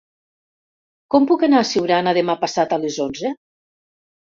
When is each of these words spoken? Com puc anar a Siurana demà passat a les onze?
Com 1.15 1.27
puc 1.33 1.45
anar 1.49 1.59
a 1.61 1.67
Siurana 1.73 2.15
demà 2.21 2.39
passat 2.47 2.75
a 2.79 2.83
les 2.87 3.01
onze? 3.09 3.35